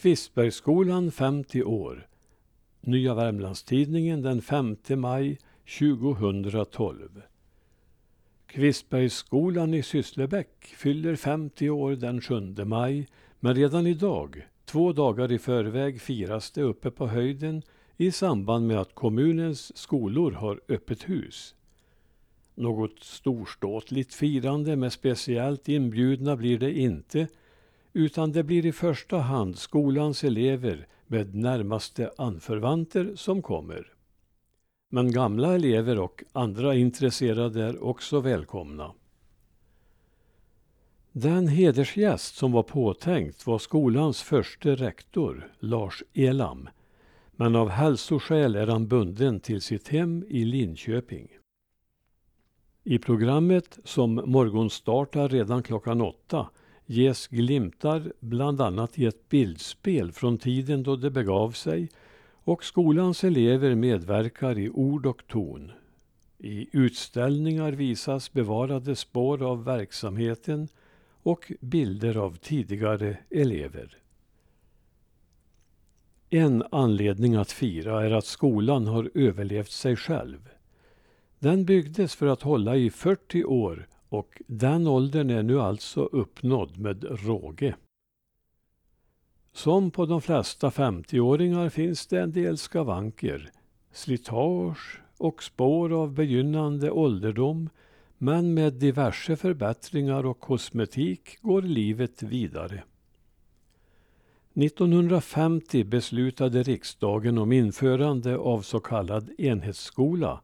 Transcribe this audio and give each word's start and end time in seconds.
Kvistbergsskolan 0.00 1.10
50 1.12 1.62
år. 1.62 2.08
Nya 2.80 3.14
Värmlandstidningen 3.14 4.22
den 4.22 4.42
5 4.42 4.76
maj 4.88 5.38
2012. 5.78 7.22
Kvistbergsskolan 8.46 9.74
i 9.74 9.82
Sysslebäck 9.82 10.64
fyller 10.64 11.16
50 11.16 11.70
år 11.70 11.92
den 11.92 12.20
7 12.20 12.40
maj 12.64 13.08
men 13.40 13.54
redan 13.54 13.86
idag, 13.86 14.46
två 14.64 14.92
dagar 14.92 15.32
i 15.32 15.38
förväg, 15.38 16.00
firas 16.00 16.50
det 16.50 16.62
uppe 16.62 16.90
på 16.90 17.06
höjden 17.06 17.62
i 17.96 18.10
samband 18.10 18.66
med 18.66 18.80
att 18.80 18.94
kommunens 18.94 19.76
skolor 19.76 20.32
har 20.32 20.60
öppet 20.68 21.08
hus. 21.08 21.54
Något 22.54 23.02
storståtligt 23.02 24.14
firande 24.14 24.76
med 24.76 24.92
speciellt 24.92 25.68
inbjudna 25.68 26.36
blir 26.36 26.58
det 26.58 26.78
inte 26.78 27.28
utan 27.92 28.32
det 28.32 28.42
blir 28.42 28.66
i 28.66 28.72
första 28.72 29.18
hand 29.18 29.58
skolans 29.58 30.24
elever 30.24 30.86
med 31.06 31.34
närmaste 31.34 32.10
anförvanter 32.18 33.12
som 33.16 33.42
kommer. 33.42 33.92
Men 34.88 35.12
gamla 35.12 35.54
elever 35.54 35.98
och 35.98 36.24
andra 36.32 36.74
intresserade 36.74 37.64
är 37.64 37.84
också 37.84 38.20
välkomna. 38.20 38.92
Den 41.12 41.48
hedersgäst 41.48 42.34
som 42.34 42.52
var 42.52 42.62
påtänkt 42.62 43.46
var 43.46 43.58
skolans 43.58 44.22
första 44.22 44.70
rektor, 44.70 45.52
Lars 45.58 46.02
Elam. 46.14 46.68
Men 47.32 47.56
av 47.56 47.68
hälsoskäl 47.68 48.56
är 48.56 48.66
han 48.66 48.88
bunden 48.88 49.40
till 49.40 49.60
sitt 49.60 49.88
hem 49.88 50.24
i 50.28 50.44
Linköping. 50.44 51.28
I 52.84 52.98
programmet 52.98 53.78
som 53.84 54.14
morgonstartar 54.14 55.28
redan 55.28 55.62
klockan 55.62 56.00
åtta 56.00 56.50
ges 56.90 57.26
glimtar 57.26 58.12
bland 58.20 58.60
annat 58.60 58.98
i 58.98 59.06
ett 59.06 59.28
bildspel 59.28 60.12
från 60.12 60.38
tiden 60.38 60.82
då 60.82 60.96
det 60.96 61.10
begav 61.10 61.50
sig 61.50 61.88
och 62.44 62.64
skolans 62.64 63.24
elever 63.24 63.74
medverkar 63.74 64.58
i 64.58 64.70
ord 64.70 65.06
och 65.06 65.26
ton. 65.26 65.72
I 66.38 66.68
utställningar 66.72 67.72
visas 67.72 68.32
bevarade 68.32 68.96
spår 68.96 69.42
av 69.42 69.64
verksamheten 69.64 70.68
och 71.22 71.52
bilder 71.60 72.16
av 72.16 72.36
tidigare 72.36 73.18
elever. 73.30 73.98
En 76.30 76.64
anledning 76.70 77.34
att 77.34 77.52
fira 77.52 78.04
är 78.06 78.10
att 78.10 78.26
skolan 78.26 78.86
har 78.86 79.10
överlevt 79.14 79.70
sig 79.70 79.96
själv. 79.96 80.48
Den 81.38 81.64
byggdes 81.64 82.14
för 82.14 82.26
att 82.26 82.42
hålla 82.42 82.76
i 82.76 82.90
40 82.90 83.44
år 83.44 83.86
och 84.10 84.42
den 84.46 84.86
åldern 84.86 85.30
är 85.30 85.42
nu 85.42 85.60
alltså 85.60 86.04
uppnådd 86.04 86.78
med 86.78 87.04
råge. 87.24 87.74
Som 89.52 89.90
på 89.90 90.06
de 90.06 90.20
flesta 90.20 90.70
50-åringar 90.70 91.68
finns 91.68 92.06
det 92.06 92.20
en 92.20 92.32
del 92.32 92.58
skavanker, 92.58 93.50
slitage 93.92 95.00
och 95.16 95.42
spår 95.42 95.92
av 95.92 96.12
begynnande 96.12 96.90
ålderdom 96.90 97.70
men 98.18 98.54
med 98.54 98.72
diverse 98.72 99.36
förbättringar 99.36 100.26
och 100.26 100.40
kosmetik 100.40 101.38
går 101.42 101.62
livet 101.62 102.22
vidare. 102.22 102.82
1950 104.54 105.84
beslutade 105.84 106.62
riksdagen 106.62 107.38
om 107.38 107.52
införande 107.52 108.36
av 108.36 108.62
så 108.62 108.80
kallad 108.80 109.30
enhetsskola 109.38 110.40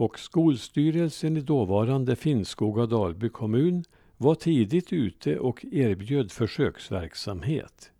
och 0.00 0.18
skolstyrelsen 0.18 1.36
i 1.36 1.40
dåvarande 1.40 2.16
Finnskoga 2.16 2.86
Dalby 2.86 3.28
kommun 3.28 3.84
var 4.16 4.34
tidigt 4.34 4.92
ute 4.92 5.38
och 5.38 5.64
erbjöd 5.72 6.32
försöksverksamhet. 6.32 7.90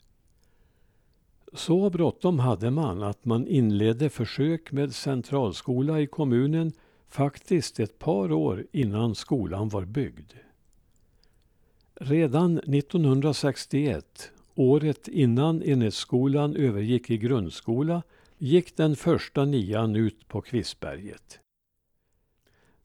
Så 1.52 1.90
bråttom 1.90 2.38
hade 2.38 2.70
man 2.70 3.02
att 3.02 3.24
man 3.24 3.46
inledde 3.46 4.10
försök 4.10 4.72
med 4.72 4.94
centralskola 4.94 6.00
i 6.00 6.06
kommunen 6.06 6.72
faktiskt 7.08 7.80
ett 7.80 7.98
par 7.98 8.32
år 8.32 8.66
innan 8.72 9.14
skolan 9.14 9.68
var 9.68 9.84
byggd. 9.84 10.32
Redan 11.94 12.58
1961, 12.58 14.32
året 14.54 15.08
innan 15.08 15.62
enhetsskolan 15.62 16.56
övergick 16.56 17.10
i 17.10 17.18
grundskola, 17.18 18.02
gick 18.38 18.76
den 18.76 18.96
första 18.96 19.44
nian 19.44 19.96
ut 19.96 20.28
på 20.28 20.40
Kvissberget. 20.40 21.40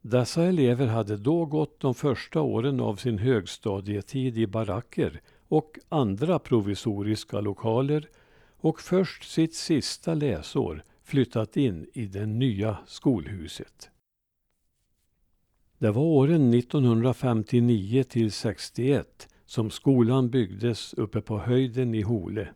Dessa 0.08 0.44
elever 0.44 0.88
hade 0.88 1.18
då 1.18 1.46
gått 1.46 1.80
de 1.80 1.96
första 1.96 2.42
åren 2.42 2.80
av 2.80 2.96
sin 2.96 3.18
högstadietid 3.18 4.38
i 4.38 4.48
baracker 4.48 5.22
och 5.48 5.80
andra 5.90 6.40
provisoriska 6.40 7.42
lokaler 7.42 8.10
och 8.58 8.82
först 8.82 9.32
sitt 9.32 9.56
sista 9.56 10.14
läsår 10.14 10.84
flyttat 11.04 11.58
in 11.58 11.88
i 11.94 12.06
det 12.06 12.26
nya 12.26 12.78
skolhuset. 12.88 13.90
Det 15.78 15.92
var 15.92 16.04
åren 16.04 16.54
1959 16.54 18.04
till 18.04 18.32
61 18.32 19.28
som 19.46 19.70
skolan 19.70 20.30
byggdes 20.30 20.94
uppe 20.94 21.22
på 21.22 21.38
höjden 21.38 21.96
i 21.96 22.02
Hole. 22.02 22.48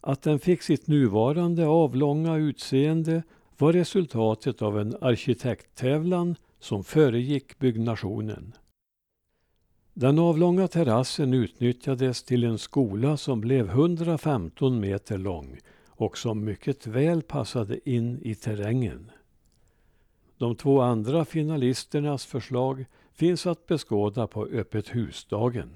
Att 0.00 0.22
den 0.22 0.38
fick 0.38 0.62
sitt 0.62 0.86
nuvarande 0.86 1.66
avlånga 1.66 2.36
utseende 2.36 3.22
var 3.60 3.72
resultatet 3.72 4.62
av 4.62 4.80
en 4.80 4.96
arkitekttävlan 5.00 6.36
som 6.58 6.84
föregick 6.84 7.58
byggnationen. 7.58 8.52
Den 9.94 10.18
avlånga 10.18 10.68
terrassen 10.68 11.34
utnyttjades 11.34 12.22
till 12.22 12.44
en 12.44 12.58
skola 12.58 13.16
som 13.16 13.40
blev 13.40 13.68
115 13.68 14.80
meter 14.80 15.18
lång 15.18 15.58
och 15.86 16.18
som 16.18 16.44
mycket 16.44 16.86
väl 16.86 17.22
passade 17.22 17.90
in 17.90 18.18
i 18.22 18.34
terrängen. 18.34 19.10
De 20.38 20.56
två 20.56 20.80
andra 20.80 21.24
finalisternas 21.24 22.26
förslag 22.26 22.84
finns 23.12 23.46
att 23.46 23.66
beskåda 23.66 24.26
på 24.26 24.46
öppet 24.46 24.88
husdagen. 24.88 25.70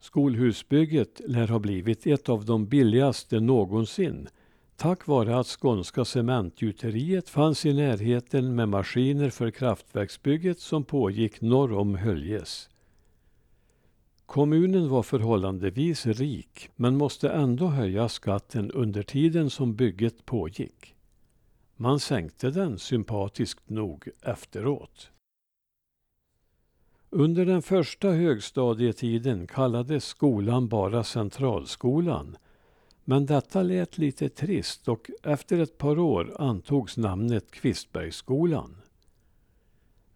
Skolhusbygget 0.00 1.20
lär 1.24 1.48
ha 1.48 1.58
blivit 1.58 2.06
ett 2.06 2.28
av 2.28 2.44
de 2.44 2.66
billigaste 2.66 3.40
någonsin 3.40 4.28
tack 4.76 5.06
vare 5.06 5.38
att 5.38 5.46
skånska 5.46 6.04
cementgjuteriet 6.04 7.28
fanns 7.28 7.66
i 7.66 7.74
närheten 7.74 8.54
med 8.54 8.68
maskiner 8.68 9.30
för 9.30 9.50
kraftverksbygget 9.50 10.58
som 10.58 10.84
pågick 10.84 11.40
norr 11.40 11.72
om 11.72 11.94
Höljes. 11.94 12.68
Kommunen 14.26 14.88
var 14.88 15.02
förhållandevis 15.02 16.06
rik 16.06 16.70
men 16.76 16.96
måste 16.96 17.30
ändå 17.30 17.66
höja 17.66 18.08
skatten 18.08 18.70
under 18.70 19.02
tiden 19.02 19.50
som 19.50 19.74
bygget 19.74 20.26
pågick. 20.26 20.94
Man 21.76 22.00
sänkte 22.00 22.50
den 22.50 22.78
sympatiskt 22.78 23.70
nog 23.70 24.08
efteråt. 24.22 25.10
Under 27.10 27.46
den 27.46 27.62
första 27.62 28.10
högstadietiden 28.10 29.46
kallades 29.46 30.04
skolan 30.04 30.68
bara 30.68 31.04
Centralskolan 31.04 32.36
men 33.04 33.26
detta 33.26 33.62
lät 33.62 33.98
lite 33.98 34.28
trist 34.28 34.88
och 34.88 35.10
efter 35.22 35.58
ett 35.58 35.78
par 35.78 35.98
år 35.98 36.36
antogs 36.38 36.96
namnet 36.96 37.50
Kvistbergsskolan. 37.50 38.76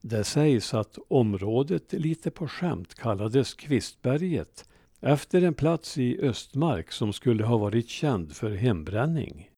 Det 0.01 0.25
sägs 0.25 0.75
att 0.75 0.99
området 1.09 1.93
lite 1.93 2.31
på 2.31 2.49
skämt 2.49 2.95
kallades 2.95 3.55
Kvistberget 3.55 4.69
efter 5.01 5.43
en 5.43 5.55
plats 5.55 5.99
i 5.99 6.21
Östmark 6.21 6.93
som 6.93 7.13
skulle 7.13 7.45
ha 7.45 7.57
varit 7.57 7.89
känd 7.89 8.37
för 8.37 8.51
hembränning. 8.51 9.51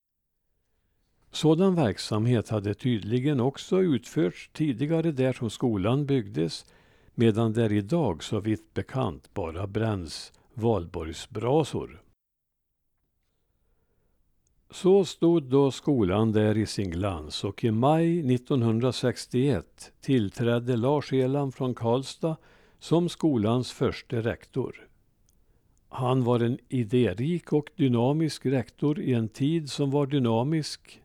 Sådan 1.32 1.74
verksamhet 1.74 2.48
hade 2.48 2.74
tydligen 2.74 3.40
också 3.40 3.82
utförts 3.82 4.50
tidigare 4.52 5.12
där 5.12 5.32
som 5.32 5.50
skolan 5.50 6.06
byggdes 6.06 6.66
medan 7.14 7.52
där 7.52 7.72
idag 7.72 8.24
så 8.24 8.40
vitt 8.40 8.74
bekant 8.74 9.34
bara 9.34 9.66
bränns 9.66 10.32
valborgsbrasor. 10.54 12.02
Så 14.72 15.04
stod 15.04 15.42
då 15.42 15.70
skolan 15.70 16.32
där 16.32 16.58
i 16.58 16.66
sin 16.66 16.90
glans 16.90 17.44
och 17.44 17.64
i 17.64 17.70
maj 17.70 18.34
1961 18.34 19.92
tillträdde 20.00 20.76
Lars 20.76 21.12
Elan 21.12 21.52
från 21.52 21.74
Karlstad 21.74 22.36
som 22.78 23.08
skolans 23.08 23.72
första 23.72 24.16
rektor. 24.16 24.88
Han 25.88 26.24
var 26.24 26.40
en 26.40 26.58
idérik 26.68 27.52
och 27.52 27.70
dynamisk 27.76 28.46
rektor 28.46 29.00
i 29.00 29.12
en 29.14 29.28
tid 29.28 29.70
som 29.70 29.90
var 29.90 30.06
dynamisk. 30.06 31.02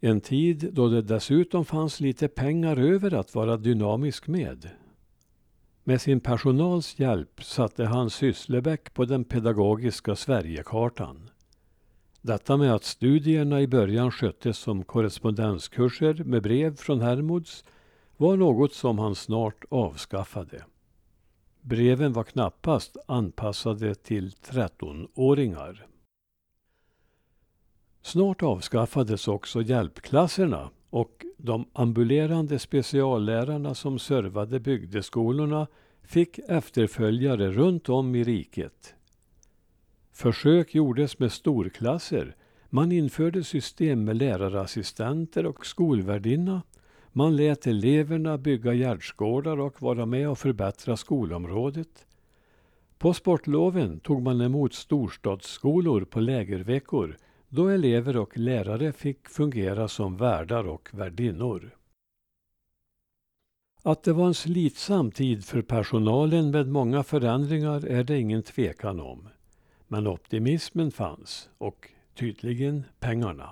En 0.00 0.20
tid 0.20 0.70
då 0.72 0.88
det 0.88 1.02
dessutom 1.02 1.64
fanns 1.64 2.00
lite 2.00 2.28
pengar 2.28 2.76
över 2.76 3.14
att 3.14 3.34
vara 3.34 3.56
dynamisk 3.56 4.26
med. 4.26 4.70
Med 5.84 6.00
sin 6.00 6.20
personals 6.20 6.98
hjälp 6.98 7.44
satte 7.44 7.84
han 7.84 8.10
Sysslebäck 8.10 8.94
på 8.94 9.04
den 9.04 9.24
pedagogiska 9.24 10.16
Sverigekartan. 10.16 11.30
Detta 12.20 12.56
med 12.56 12.74
att 12.74 12.84
studierna 12.84 13.60
i 13.60 13.66
början 13.66 14.10
sköttes 14.10 14.58
som 14.58 14.84
korrespondenskurser 14.84 16.24
med 16.24 16.42
brev 16.42 16.76
från 16.76 17.00
Hermods 17.00 17.64
var 18.16 18.36
något 18.36 18.72
som 18.72 18.98
han 18.98 19.14
snart 19.14 19.64
avskaffade. 19.68 20.64
Breven 21.60 22.12
var 22.12 22.24
knappast 22.24 22.96
anpassade 23.06 23.94
till 23.94 24.30
13-åringar. 24.30 25.86
Snart 28.02 28.42
avskaffades 28.42 29.28
också 29.28 29.62
hjälpklasserna 29.62 30.70
och 30.90 31.24
de 31.36 31.68
ambulerande 31.72 32.58
speciallärarna 32.58 33.74
som 33.74 33.98
servade 33.98 34.60
bygdeskolorna 34.60 35.66
fick 36.02 36.38
efterföljare 36.38 37.50
runt 37.50 37.88
om 37.88 38.14
i 38.14 38.24
riket. 38.24 38.94
Försök 40.18 40.74
gjordes 40.74 41.18
med 41.18 41.32
storklasser. 41.32 42.36
Man 42.70 42.92
införde 42.92 43.44
system 43.44 44.04
med 44.04 44.16
lärarassistenter 44.16 45.46
och 45.46 45.66
skolvärdinna. 45.66 46.62
Man 47.12 47.36
lät 47.36 47.66
eleverna 47.66 48.38
bygga 48.38 48.74
gärdsgårdar 48.74 49.60
och 49.60 49.82
vara 49.82 50.06
med 50.06 50.28
och 50.28 50.38
förbättra 50.38 50.96
skolområdet. 50.96 52.06
På 52.98 53.14
sportloven 53.14 54.00
tog 54.00 54.22
man 54.22 54.40
emot 54.40 54.74
storstadsskolor 54.74 56.04
på 56.04 56.20
lägerveckor 56.20 57.16
då 57.48 57.68
elever 57.68 58.16
och 58.16 58.38
lärare 58.38 58.92
fick 58.92 59.28
fungera 59.28 59.88
som 59.88 60.16
värdar 60.16 60.68
och 60.68 60.88
värdinnor. 60.92 61.76
Att 63.82 64.02
det 64.02 64.12
var 64.12 64.26
en 64.26 64.34
slitsam 64.34 65.10
tid 65.10 65.44
för 65.44 65.62
personalen 65.62 66.50
med 66.50 66.68
många 66.68 67.02
förändringar 67.02 67.86
är 67.86 68.04
det 68.04 68.18
ingen 68.18 68.42
tvekan 68.42 69.00
om. 69.00 69.28
Men 69.88 70.06
optimismen 70.06 70.90
fanns 70.90 71.48
och 71.58 71.90
tydligen 72.14 72.84
pengarna. 73.00 73.50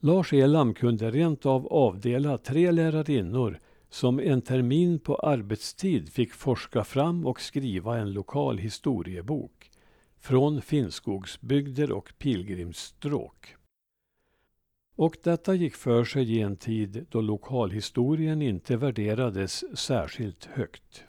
Lars 0.00 0.32
Elam 0.32 0.74
kunde 0.74 1.10
rent 1.10 1.46
av 1.46 1.66
avdela 1.66 2.38
tre 2.38 2.70
lärarinnor 2.70 3.60
som 3.90 4.20
en 4.20 4.42
termin 4.42 4.98
på 4.98 5.16
arbetstid 5.16 6.12
fick 6.12 6.32
forska 6.32 6.84
fram 6.84 7.26
och 7.26 7.40
skriva 7.40 7.98
en 7.98 8.12
lokal 8.12 8.58
historiebok 8.58 9.70
från 10.18 10.62
Finnskogsbygder 10.62 11.92
och 11.92 12.12
pilgrimsstråk. 12.18 13.54
Och 14.96 15.16
detta 15.22 15.54
gick 15.54 15.74
för 15.74 16.04
sig 16.04 16.32
i 16.32 16.40
en 16.40 16.56
tid 16.56 17.06
då 17.10 17.20
lokalhistorien 17.20 18.42
inte 18.42 18.76
värderades 18.76 19.78
särskilt 19.78 20.44
högt. 20.44 21.04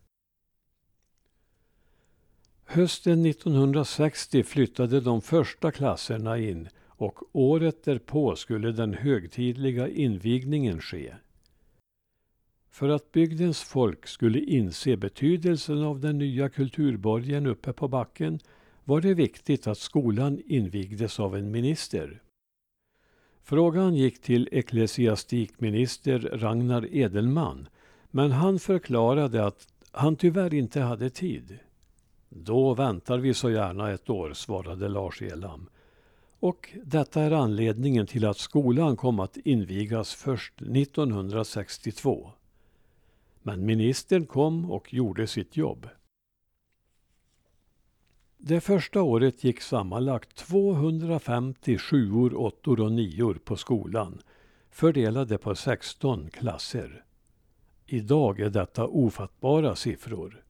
Hösten 2.71 3.25
1960 3.25 4.43
flyttade 4.43 5.01
de 5.01 5.21
första 5.21 5.71
klasserna 5.71 6.37
in 6.37 6.69
och 6.87 7.19
året 7.31 7.83
därpå 7.83 8.35
skulle 8.35 8.71
den 8.71 8.93
högtidliga 8.93 9.87
invigningen 9.87 10.81
ske. 10.81 11.13
För 12.71 12.89
att 12.89 13.11
bygdens 13.11 13.61
folk 13.61 14.07
skulle 14.07 14.39
inse 14.39 14.97
betydelsen 14.97 15.83
av 15.83 15.99
den 15.99 16.17
nya 16.17 16.49
kulturborgen 16.49 17.45
uppe 17.45 17.73
på 17.73 17.87
backen 17.87 18.39
var 18.83 19.01
det 19.01 19.13
viktigt 19.13 19.67
att 19.67 19.77
skolan 19.77 20.41
invigdes 20.45 21.19
av 21.19 21.35
en 21.35 21.51
minister. 21.51 22.21
Frågan 23.43 23.95
gick 23.95 24.21
till 24.21 24.49
ecklesiastikminister 24.51 26.19
Ragnar 26.19 26.95
Edelman 26.95 27.69
men 28.11 28.31
han 28.31 28.59
förklarade 28.59 29.45
att 29.45 29.67
han 29.91 30.15
tyvärr 30.15 30.53
inte 30.53 30.81
hade 30.81 31.09
tid. 31.09 31.59
Då 32.29 32.73
väntar 32.73 33.17
vi 33.17 33.33
så 33.33 33.49
gärna 33.49 33.91
ett 33.91 34.09
år, 34.09 34.33
svarade 34.33 34.89
Lars 34.89 35.21
Elam. 35.21 35.69
Och 36.39 36.69
detta 36.83 37.21
är 37.21 37.31
anledningen 37.31 38.07
till 38.07 38.25
att 38.25 38.37
skolan 38.37 38.97
kom 38.97 39.19
att 39.19 39.37
invigas 39.37 40.13
först 40.13 40.61
1962. 40.61 42.31
Men 43.41 43.65
ministern 43.65 44.25
kom 44.25 44.71
och 44.71 44.93
gjorde 44.93 45.27
sitt 45.27 45.57
jobb. 45.57 45.89
Det 48.37 48.61
första 48.61 49.01
året 49.01 49.43
gick 49.43 49.61
sammanlagt 49.61 50.35
250 50.35 51.77
sjuor, 51.77 52.35
åttor 52.35 52.79
och 52.79 52.91
nior 52.91 53.33
på 53.33 53.55
skolan, 53.55 54.21
fördelade 54.69 55.37
på 55.37 55.55
16 55.55 56.29
klasser. 56.29 57.03
Idag 57.85 58.39
är 58.39 58.49
detta 58.49 58.87
ofattbara 58.87 59.75
siffror. 59.75 60.43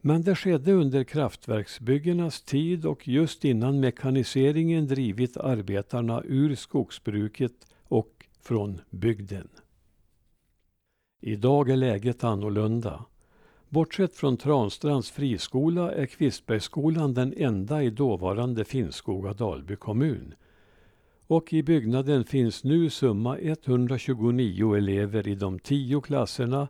Men 0.00 0.22
det 0.22 0.36
skedde 0.36 0.72
under 0.72 1.04
kraftverksbyggenas 1.04 2.42
tid 2.42 2.86
och 2.86 3.08
just 3.08 3.44
innan 3.44 3.80
mekaniseringen 3.80 4.86
drivit 4.86 5.36
arbetarna 5.36 6.22
ur 6.24 6.54
skogsbruket 6.54 7.66
och 7.82 8.26
från 8.42 8.80
bygden. 8.90 9.48
Idag 11.20 11.70
är 11.70 11.76
läget 11.76 12.24
annorlunda. 12.24 13.04
Bortsett 13.68 14.14
från 14.14 14.36
Transtrands 14.36 15.10
friskola 15.10 15.92
är 15.92 16.06
Kvistbergsskolan 16.06 17.14
den 17.14 17.34
enda 17.36 17.82
i 17.82 17.90
dåvarande 17.90 18.64
Finnskoga 18.64 19.32
Dalby 19.32 19.76
kommun. 19.76 20.34
Och 21.26 21.52
i 21.52 21.62
byggnaden 21.62 22.24
finns 22.24 22.64
nu 22.64 22.90
summa 22.90 23.38
129 23.38 24.74
elever 24.74 25.28
i 25.28 25.34
de 25.34 25.58
tio 25.58 26.00
klasserna 26.00 26.68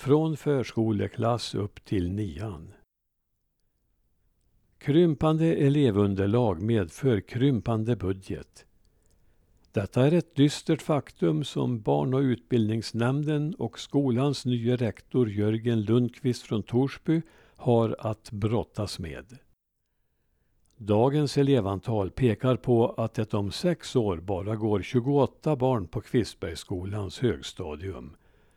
från 0.00 0.36
förskoleklass 0.36 1.54
upp 1.54 1.84
till 1.84 2.12
nian. 2.12 2.72
Krympande 4.78 5.46
elevunderlag 5.54 6.62
medför 6.62 7.20
krympande 7.20 7.96
budget. 7.96 8.66
Detta 9.72 10.06
är 10.06 10.12
ett 10.12 10.34
dystert 10.34 10.82
faktum 10.82 11.44
som 11.44 11.80
Barn 11.80 12.14
och 12.14 12.20
utbildningsnämnden 12.20 13.54
och 13.54 13.78
skolans 13.78 14.46
nya 14.46 14.76
rektor 14.76 15.30
Jörgen 15.30 15.82
Lundqvist 15.82 16.42
från 16.42 16.62
Torsby 16.62 17.22
har 17.56 17.96
att 17.98 18.30
brottas 18.30 18.98
med. 18.98 19.38
Dagens 20.76 21.38
elevantal 21.38 22.10
pekar 22.10 22.56
på 22.56 22.92
att 22.92 23.14
det 23.14 23.34
om 23.34 23.52
sex 23.52 23.96
år 23.96 24.16
bara 24.16 24.56
går 24.56 24.82
28 24.82 25.56
barn 25.56 25.88
på 25.88 26.00
Kvistbergsskolans 26.00 27.18
högstadium. 27.18 28.16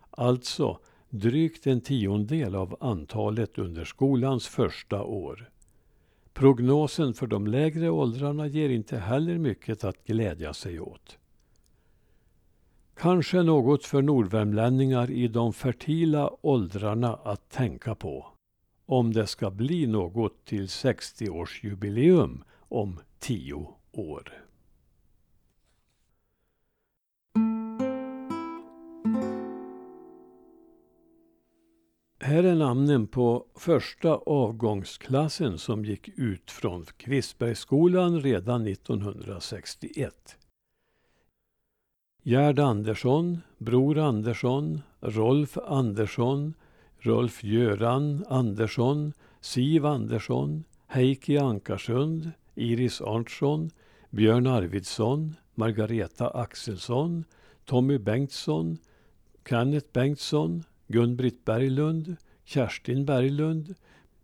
Alltså 0.09 0.79
drygt 1.13 1.68
en 1.68 1.81
tiondel 1.81 2.56
av 2.56 2.77
antalet 2.80 3.57
under 3.57 3.86
skolans 3.86 4.48
första 4.48 5.04
år. 5.04 5.50
Prognosen 6.33 7.13
för 7.13 7.27
de 7.27 7.48
lägre 7.48 7.89
åldrarna 7.89 8.48
ger 8.48 8.70
inte 8.70 8.98
heller 8.98 9.38
mycket 9.38 9.84
att 9.84 10.03
glädja 10.03 10.53
sig 10.53 10.79
åt. 10.79 11.17
Kanske 12.96 13.43
något 13.43 13.86
för 13.86 14.01
nordvärmlänningar 14.01 15.12
i 15.12 15.27
de 15.27 15.53
fertila 15.53 16.32
åldrarna 16.41 17.15
att 17.15 17.50
tänka 17.50 17.96
på. 17.96 18.27
Om 18.86 19.13
det 19.13 19.27
ska 19.27 19.51
bli 19.51 19.88
något 19.88 20.46
till 20.46 20.65
60-årsjubileum 20.65 22.43
om 22.58 23.00
tio 23.20 23.67
år. 23.91 24.34
Här 32.25 32.44
är 32.44 32.56
namnen 32.56 33.08
på 33.08 33.46
första 33.56 34.15
avgångsklassen 34.15 35.58
som 35.58 35.86
gick 35.86 36.10
ut 36.15 36.51
från 36.51 36.86
Kvistbergsskolan 36.98 38.22
redan 38.22 38.68
1961. 38.68 40.38
Gerd 42.24 42.60
Andersson, 42.60 43.42
Bror 43.58 43.98
Andersson, 43.98 44.82
Rolf 45.00 45.58
Andersson, 45.58 46.53
Rolf 47.00 47.44
Göran 47.44 48.25
Andersson, 48.30 49.13
Siv 49.42 49.86
Andersson, 49.86 50.63
Heikki 50.88 51.38
Ankarsund, 51.38 52.32
Iris 52.56 53.01
Arntsson, 53.01 53.70
Björn 54.10 54.48
Arvidsson, 54.48 55.36
Margareta 55.56 56.27
Axelsson, 56.27 57.24
Tommy 57.65 57.98
Bengtsson, 57.98 58.77
Kenneth 59.46 59.88
Bengtsson, 59.94 60.63
Gun-Britt 60.93 61.43
Berglund, 61.43 62.17
Kerstin 62.45 63.03
Berglund, 63.03 63.75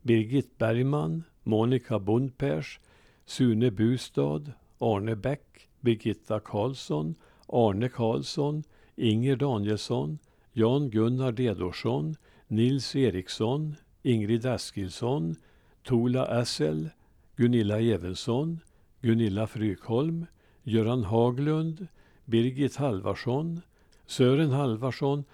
Birgit 0.06 0.60
Bergman, 0.60 1.26
Monica 1.44 1.98
Bondpers, 1.98 2.78
Sune 3.26 3.72
Bustad, 3.72 4.54
Arne 4.80 5.16
Bäck, 5.16 5.68
Birgitta 5.84 6.40
Karlsson, 6.40 7.16
Arne 7.52 7.90
Karlsson, 7.90 8.64
Inger 8.98 9.36
Danielsson, 9.36 10.20
Jan-Gunnar 10.54 11.32
Dedorsson, 11.32 12.16
Nils 12.52 12.96
Eriksson, 12.96 13.78
Ingrid 14.06 14.46
Eskilsson, 14.46 15.38
Tola 15.84 16.28
Essel, 16.40 16.92
Gunilla 17.36 17.82
Evensson, 17.82 18.62
Gunilla 19.02 19.48
Frykholm, 19.48 20.28
Göran 20.68 21.06
Haglund, 21.06 21.88
Birgit 22.30 22.76
Halvarsson, 22.76 23.64
Sören 24.08 24.52
Halvarsson 24.52 25.26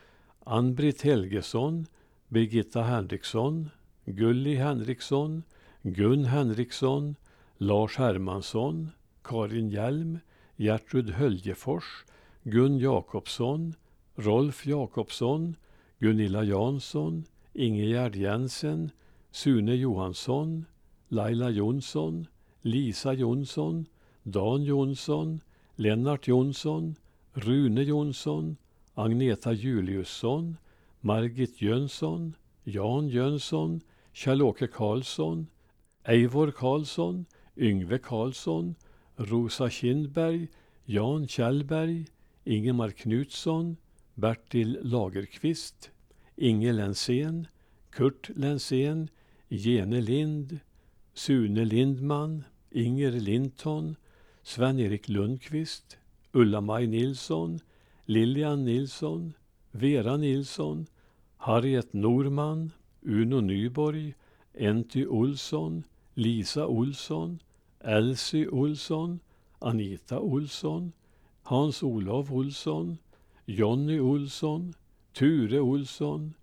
Ann-Britt 0.47 1.01
Helgesson, 1.03 1.87
Birgitta 2.31 2.83
Henriksson, 2.87 3.71
Gulli 4.07 4.57
Henriksson, 4.57 5.43
Gun 5.83 6.25
Henriksson, 6.25 7.17
Lars 7.59 7.95
Hermansson, 7.95 8.93
Karin 9.23 9.71
Hjelm, 9.71 10.21
Gertrud 10.59 11.13
Höljefors, 11.17 12.05
Gun 12.47 12.77
Jakobsson, 12.77 13.75
Rolf 14.17 14.65
Jakobsson, 14.67 15.57
Gunilla 15.99 16.43
Jansson, 16.43 17.25
Ingegerd 17.55 18.15
Jensen, 18.15 18.91
Sune 19.31 19.75
Johansson, 19.75 20.67
Laila 21.09 21.51
Jonsson, 21.51 22.27
Lisa 22.63 23.15
Jonsson, 23.15 23.87
Dan 24.29 24.63
Jonsson, 24.63 25.41
Lennart 25.79 26.27
Jonsson, 26.27 26.97
Rune 27.35 27.83
Jonsson, 27.83 28.57
Agneta 28.97 29.53
Juliusson, 29.53 30.57
Margit 31.03 31.61
Jönsson, 31.61 32.35
Jan 32.65 33.09
Jönsson, 33.09 33.81
Kjell-Åke 34.13 34.67
Karlsson, 34.67 35.47
Eivor 36.07 36.51
Karlsson, 36.51 37.25
Yngve 37.57 37.99
Karlsson, 37.99 38.75
Rosa 39.19 39.69
Kindberg, 39.69 40.47
Jan 40.87 41.27
Kjellberg, 41.27 42.07
Ingemar 42.45 42.91
Knutsson, 42.91 43.77
Bertil 44.17 44.77
Lagerqvist, 44.83 45.89
Inge 46.37 46.71
Lensén, 46.71 47.47
Kurt 47.91 48.31
Lensén, 48.37 49.09
Gene 49.51 49.99
Lind, 49.99 50.61
Sune 51.13 51.65
Lindman, 51.65 52.45
Inger 52.71 53.11
Linton, 53.11 53.97
Sven-Erik 54.43 55.07
Lundqvist, 55.09 55.97
Ulla-Maj 56.33 56.87
Nilsson, 56.87 57.61
Lilian 58.07 58.65
Nilsson, 58.65 59.33
Vera 59.73 60.17
Nilsson, 60.17 60.87
Harriet 61.39 61.93
Norman, 61.93 62.71
Uno 63.03 63.41
Nyborg, 63.41 64.13
Enty 64.55 65.05
Olsson, 65.05 65.83
Lisa 66.15 66.61
Olsson, 66.67 67.39
Elsie 67.83 68.45
Olsson, 68.47 69.19
Anita 69.61 70.19
Olsson, 70.19 70.93
Hans-Olof 71.45 72.31
Olsson, 72.31 72.99
Jonny 73.47 73.99
Olsson, 73.99 74.73
Ture 75.13 75.59
Olsson, 75.59 76.35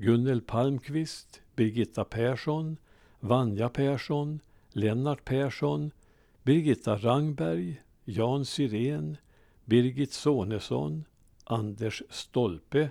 Gunnel 0.00 0.40
Palmqvist, 0.42 1.40
Birgitta 1.56 2.04
Persson, 2.04 2.78
Vanja 3.22 3.72
Persson, 3.72 4.40
Lennart 4.74 5.24
Persson, 5.24 5.92
Birgitta 6.44 6.96
Rangberg, 7.02 7.78
Jan 8.06 8.42
Sirén, 8.44 9.18
Birgit 9.66 10.12
Sonesson, 10.12 11.04
Anders 11.44 12.02
Stolpe, 12.10 12.90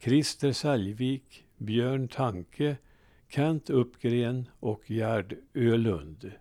Christer 0.00 0.52
Säljvik, 0.52 1.44
Björn 1.56 2.08
Tanke, 2.08 2.76
Kent 3.28 3.70
Uppgren 3.70 4.48
och 4.60 4.90
Gerd 4.90 5.36
Ölund. 5.54 6.32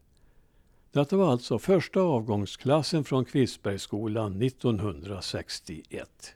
Detta 0.91 1.17
var 1.17 1.31
alltså 1.31 1.60
första 1.60 2.01
avgångsklassen 2.01 3.03
från 3.03 3.25
Kvistbergsskolan 3.25 4.41
1961. 4.41 6.36